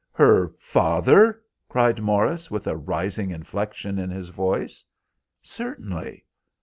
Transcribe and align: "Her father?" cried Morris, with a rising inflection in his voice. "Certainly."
"Her 0.13 0.51
father?" 0.57 1.43
cried 1.69 2.01
Morris, 2.01 2.49
with 2.49 2.65
a 2.65 2.75
rising 2.75 3.29
inflection 3.29 3.99
in 3.99 4.09
his 4.09 4.29
voice. 4.29 4.83
"Certainly." 5.43 6.25